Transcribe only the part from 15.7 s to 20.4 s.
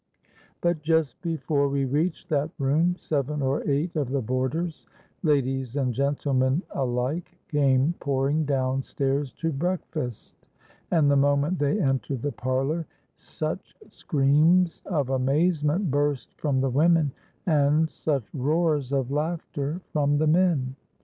burst from the women, and such roars of laughter from the